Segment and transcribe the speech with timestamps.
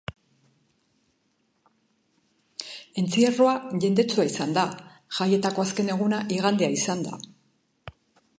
[3.01, 3.51] Entzierro
[3.85, 4.65] jendetsua izan da,
[5.19, 7.23] jaietako azken eguna igandea izanda.